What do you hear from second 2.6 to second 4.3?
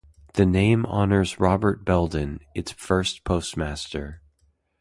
first postmaster.